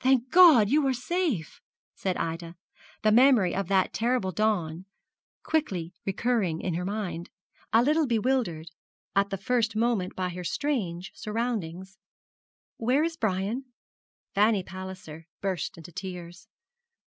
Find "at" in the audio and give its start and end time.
9.14-9.30